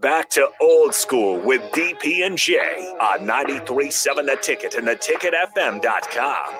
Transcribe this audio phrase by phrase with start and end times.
[0.00, 2.56] Back to old school with DP and J
[3.00, 6.54] on 93.7 The Ticket and theticketfm.com.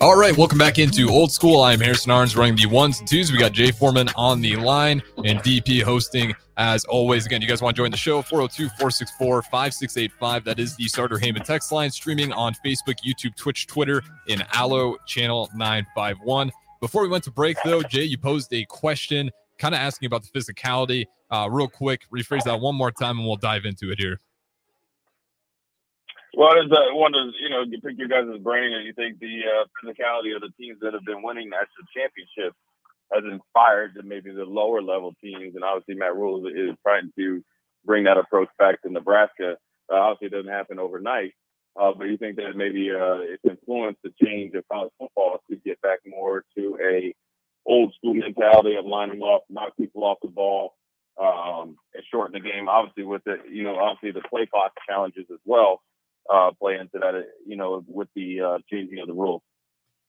[0.00, 1.60] All right, welcome back into Old School.
[1.60, 3.30] I'm Harrison Arns running the ones and twos.
[3.30, 7.26] We got Jay Foreman on the line and DP hosting as always.
[7.26, 8.22] Again, you guys want to join the show?
[8.22, 10.44] 402 464 5685.
[10.44, 14.96] That is the Starter Heyman text line streaming on Facebook, YouTube, Twitch, Twitter, in Allo
[15.06, 16.50] channel 951.
[16.80, 20.22] Before we went to break, though, Jay, you posed a question kind of asking about
[20.22, 21.04] the physicality.
[21.30, 24.18] Uh, real quick, rephrase that one more time and we'll dive into it here.
[26.34, 29.18] Well, there's uh, one of you know you pick your guys' brain and you think
[29.18, 32.56] the uh, physicality of the teams that have been winning national championships
[33.12, 37.42] has inspired the, maybe the lower level teams, and obviously Matt Rhule is, trying to
[37.84, 39.56] bring that approach back to Nebraska.
[39.92, 41.32] Uh, obviously, it doesn't happen overnight,
[41.80, 45.56] uh, but you think that maybe uh, it's influenced the change of college football to
[45.56, 47.12] get back more to a
[47.66, 50.74] old school mentality of lining up, knock people off the ball,
[51.20, 52.68] um, and shorten the game.
[52.68, 55.82] Obviously, with the you know obviously the play clock challenges as well
[56.32, 57.24] uh, play into that.
[57.46, 59.42] You know, with the uh, changing of the rules.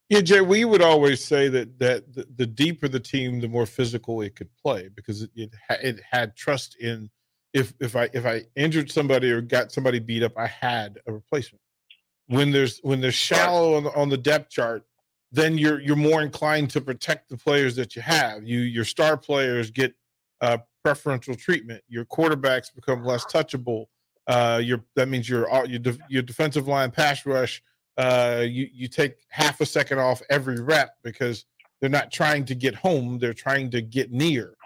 [0.08, 3.66] Yeah, Jay, we would always say that that the, the deeper the team, the more
[3.66, 7.10] physical it could play because it it, it had trust in
[7.52, 11.12] if if I if I injured somebody or got somebody beat up, I had a
[11.12, 11.60] replacement.
[12.26, 14.84] When there's when there's shallow on the, on the depth chart,
[15.32, 18.44] then you're you're more inclined to protect the players that you have.
[18.44, 19.94] You your star players get
[20.40, 21.82] uh, preferential treatment.
[21.88, 23.86] Your quarterbacks become less touchable.
[24.26, 27.62] Uh, your that means your your your defensive line pass rush.
[27.98, 31.44] Uh, you you take half a second off every rep because
[31.80, 34.56] they're not trying to get home; they're trying to get near,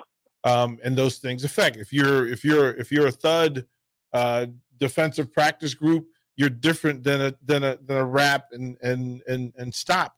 [0.45, 1.77] um, and those things affect.
[1.77, 3.65] If you're if you're if you're a thud
[4.13, 4.47] uh,
[4.79, 6.07] defensive practice group,
[6.37, 10.17] you're different than a than a than a wrap and and and and stop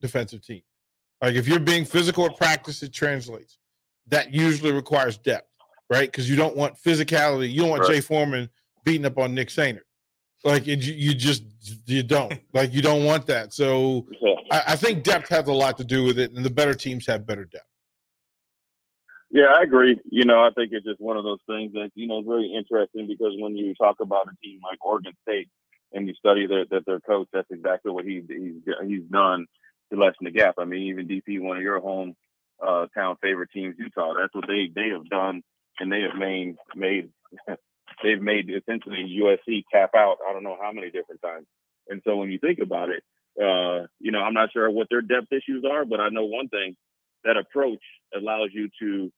[0.00, 0.62] defensive team.
[1.20, 3.58] Like if you're being physical at practice, it translates.
[4.06, 5.50] That usually requires depth,
[5.90, 6.10] right?
[6.10, 7.50] Because you don't want physicality.
[7.50, 7.90] You don't want right.
[7.90, 8.48] Jay Foreman
[8.84, 9.82] beating up on Nick Sainert.
[10.44, 11.44] Like it, you just
[11.86, 13.52] you don't like you don't want that.
[13.52, 14.06] So
[14.50, 17.06] I, I, think depth has a lot to do with it, and the better teams
[17.06, 17.64] have better depth.
[19.30, 20.00] Yeah, I agree.
[20.10, 22.54] You know, I think it's just one of those things that you know is very
[22.56, 25.48] interesting because when you talk about a team like Oregon State
[25.92, 29.46] and you study their, that their coach, that's exactly what he he's he's done
[29.92, 30.54] to lessen the gap.
[30.58, 32.14] I mean, even DP, one of your home
[32.64, 35.42] uh, town favorite teams, Utah, that's what they they have done,
[35.80, 37.10] and they have made made
[38.08, 40.16] they've made essentially USC cap out.
[40.28, 41.46] I don't know how many different times.
[41.88, 43.02] And so when you think about it,
[43.40, 46.48] uh, you know, I'm not sure what their depth issues are, but I know one
[46.48, 46.76] thing:
[47.24, 47.82] that approach
[48.16, 49.12] allows you to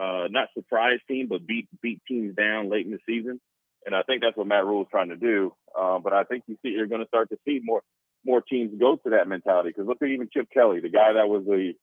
[0.00, 3.40] uh, not surprise teams, but beat beat teams down late in the season.
[3.84, 5.52] And I think that's what Matt Rhule is trying to do.
[5.78, 7.82] Uh, but I think you see you're going to start to see more
[8.24, 9.70] more teams go to that mentality.
[9.70, 11.74] Because look at even Chip Kelly, the guy that was the,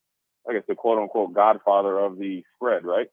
[0.50, 3.08] I guess, the quote unquote godfather of the spread, right?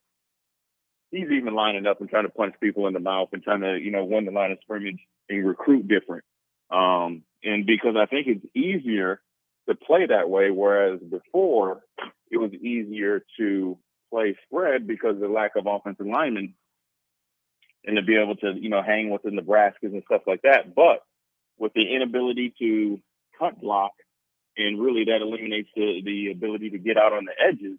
[1.10, 3.78] He's even lining up and trying to punch people in the mouth and trying to,
[3.78, 6.24] you know, win the line of scrimmage and recruit different.
[6.70, 9.20] Um, and because I think it's easier
[9.68, 11.82] to play that way, whereas before
[12.30, 13.78] it was easier to
[14.12, 16.54] play spread because of the lack of offensive linemen
[17.84, 20.74] and to be able to, you know, hang with the Nebraskas and stuff like that.
[20.74, 21.02] But
[21.58, 23.00] with the inability to
[23.38, 23.92] cut block,
[24.56, 27.78] and really that eliminates the, the ability to get out on the edges,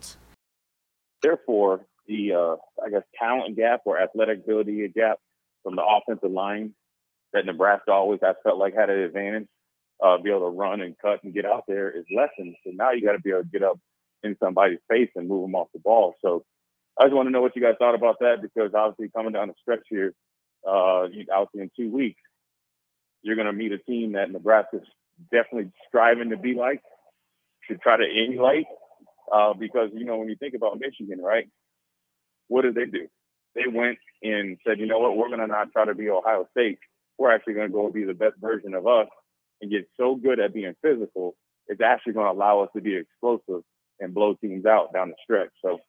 [1.21, 5.17] Therefore, the uh, I guess talent gap or athletic ability gap
[5.63, 6.73] from the offensive line
[7.33, 9.47] that Nebraska always I felt like had an advantage,
[10.03, 12.55] uh, be able to run and cut and get out there is lessened.
[12.65, 13.79] So now you got to be able to get up
[14.23, 16.15] in somebody's face and move them off the ball.
[16.21, 16.43] So
[16.99, 19.47] I just want to know what you guys thought about that because obviously coming down
[19.47, 20.13] the stretch here,
[20.67, 22.21] uh, obviously in two weeks,
[23.21, 24.81] you're going to meet a team that Nebraska's
[25.31, 26.81] definitely striving to be like,
[27.67, 28.65] should try to emulate.
[29.31, 31.47] Uh, because you know when you think about Michigan, right?
[32.47, 33.07] What did they do?
[33.55, 36.47] They went and said, you know what, we're going to not try to be Ohio
[36.51, 36.79] State.
[37.17, 39.07] We're actually going to go be the best version of us
[39.61, 41.35] and get so good at being physical.
[41.67, 43.63] It's actually going to allow us to be explosive
[43.99, 45.51] and blow teams out down the stretch.
[45.63, 45.79] So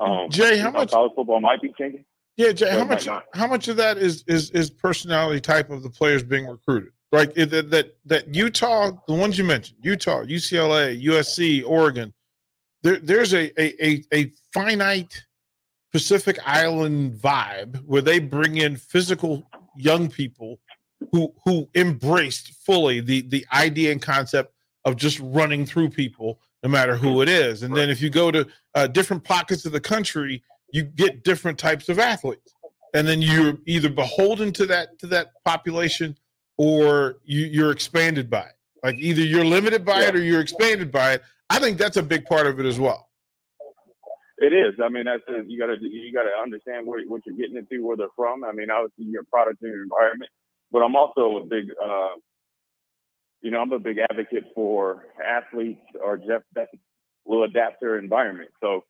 [0.00, 2.04] um, Jay, how much college football might be changing?
[2.36, 5.90] Yeah, Jay, how much how much of that is is is personality type of the
[5.90, 6.92] players being recruited?
[7.10, 12.12] Like that that that Utah, the ones you mentioned, Utah, UCLA, USC, Oregon.
[12.82, 15.24] There, there's a, a a a finite
[15.92, 20.60] Pacific Island vibe where they bring in physical young people
[21.12, 24.52] who who embraced fully the the idea and concept
[24.84, 27.62] of just running through people no matter who it is.
[27.62, 30.42] And then if you go to uh, different pockets of the country,
[30.72, 32.52] you get different types of athletes,
[32.94, 36.16] and then you're either beholden to that to that population
[36.56, 38.56] or you, you're expanded by it.
[38.82, 41.22] Like either you're limited by it or you're expanded by it.
[41.50, 43.08] I think that's a big part of it as well.
[44.38, 44.74] It is.
[44.82, 47.56] I mean, that's a, you got to you got to understand where, what you're getting
[47.56, 48.44] into, where they're from.
[48.44, 50.30] I mean, obviously you're product and your environment,
[50.70, 52.14] but I'm also a big uh,
[53.40, 56.68] you know, I'm a big advocate for athletes or Jeff that
[57.24, 58.50] will adapt their environment.
[58.60, 58.84] So,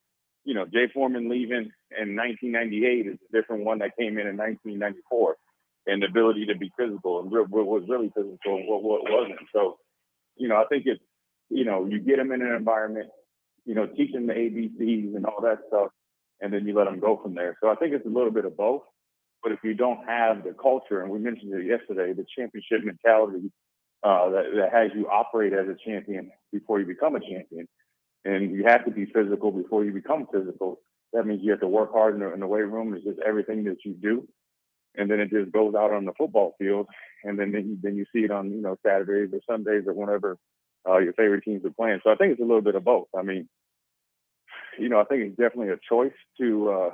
[0.44, 4.36] you know, Jay Foreman leaving in 1998 is a different one that came in in
[4.36, 5.36] 1994,
[5.86, 9.40] and the ability to be physical and what was really physical and what, what wasn't.
[9.52, 9.78] So,
[10.36, 11.02] you know, I think it's,
[11.50, 13.08] you know, you get them in an environment,
[13.64, 15.88] you know, teach them the ABCs and all that stuff,
[16.40, 17.56] and then you let them go from there.
[17.62, 18.82] So I think it's a little bit of both.
[19.42, 23.52] But if you don't have the culture, and we mentioned it yesterday, the championship mentality
[24.02, 27.68] uh, that, that has you operate as a champion before you become a champion.
[28.24, 30.80] And you have to be physical before you become physical.
[31.12, 32.94] That means you have to work hard in the, in the weight room.
[32.94, 34.26] It's just everything that you do.
[34.96, 36.86] And then it just goes out on the football field.
[37.24, 39.94] And then, then, you, then you see it on, you know, Saturdays or Sundays or
[39.94, 40.36] whenever
[40.88, 42.00] uh, your favorite teams are playing.
[42.02, 43.08] So I think it's a little bit of both.
[43.16, 43.48] I mean,
[44.78, 46.90] you know, I think it's definitely a choice to, uh,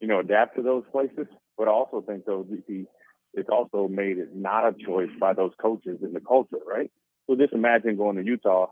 [0.00, 1.26] you know, adapt to those places.
[1.56, 2.86] But I also think, though, the,
[3.34, 6.90] it's also made it not a choice by those coaches in the culture, right?
[7.26, 8.66] So just imagine going to Utah,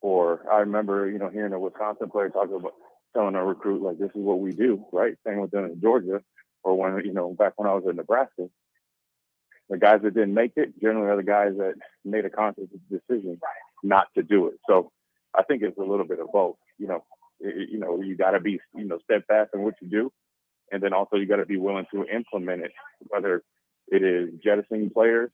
[0.00, 2.74] or I remember, you know, hearing a Wisconsin player talking about
[3.14, 5.16] telling a recruit like, "This is what we do," right?
[5.26, 6.22] Same with them in Georgia,
[6.62, 8.48] or when you know, back when I was in Nebraska,
[9.70, 11.74] the guys that didn't make it generally are the guys that
[12.04, 13.40] made a conscious decision
[13.82, 14.54] not to do it.
[14.68, 14.90] So
[15.34, 16.56] I think it's a little bit of both.
[16.78, 17.04] You know,
[17.40, 20.12] it, you know, you got to be, you know, steadfast in what you do,
[20.70, 22.72] and then also you got to be willing to implement it,
[23.08, 23.42] whether
[23.88, 25.30] it is jettisoning players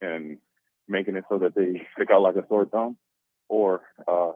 [0.00, 0.38] and
[0.88, 2.96] making it so that they stick out like a sore thumb,
[3.48, 4.32] or uh,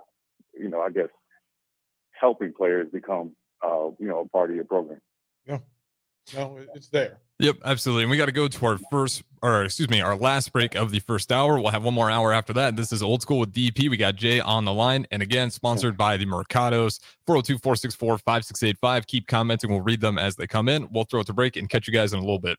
[0.59, 1.09] you know, I guess
[2.13, 5.01] helping players become uh, you know a part of your program.
[5.47, 5.59] Yeah,
[6.35, 7.19] no, it's there.
[7.39, 8.05] Yep, absolutely.
[8.05, 10.91] And we got to go to our first, or excuse me, our last break of
[10.91, 11.61] the first hour.
[11.61, 12.77] We'll have one more hour after that.
[12.77, 13.91] This is Old School with DP.
[13.91, 15.07] We got Jay on the line.
[15.11, 19.07] And again, sponsored by the Mercados, 402 464 5685.
[19.07, 19.71] Keep commenting.
[19.71, 20.89] We'll read them as they come in.
[20.91, 22.59] We'll throw it to break and catch you guys in a little bit.